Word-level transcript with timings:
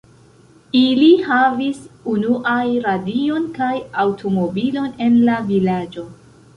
Ili 0.79 1.09
havis 1.27 1.83
unuaj 2.15 2.63
radion 2.87 3.47
kaj 3.61 3.71
aŭtomobilon 4.07 4.93
en 5.09 5.25
la 5.31 5.41
vilaĝo. 5.55 6.13